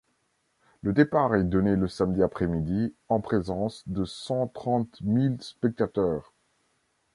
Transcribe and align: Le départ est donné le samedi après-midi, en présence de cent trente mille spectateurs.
Le 0.81 0.93
départ 0.93 1.35
est 1.35 1.43
donné 1.43 1.75
le 1.75 1.87
samedi 1.87 2.23
après-midi, 2.23 2.95
en 3.07 3.19
présence 3.21 3.83
de 3.87 4.03
cent 4.03 4.47
trente 4.47 4.99
mille 5.01 5.37
spectateurs. 5.43 6.33